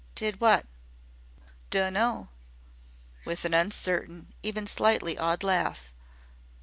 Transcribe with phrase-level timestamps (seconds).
[0.15, 0.65] "Did what?"
[1.69, 2.29] "Dunno,"
[3.23, 5.93] with an uncertain, even slightly awed laugh.